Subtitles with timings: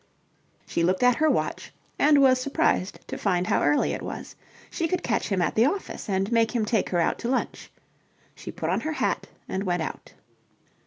[0.65, 4.35] She looked at her watch, and was surprised to find how early it was.
[4.71, 7.71] She could catch him at the office and make him take her out to lunch.
[8.33, 10.13] She put on her hat and went out.